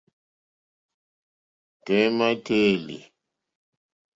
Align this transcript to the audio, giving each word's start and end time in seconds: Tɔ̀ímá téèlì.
Tɔ̀ímá 1.85 2.27
téèlì. 2.45 2.97